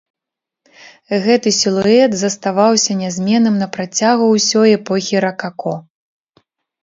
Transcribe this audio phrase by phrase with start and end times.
[1.25, 5.73] Гэты сілуэт заставаўся нязменным на працягу ўсёй эпохі ракако.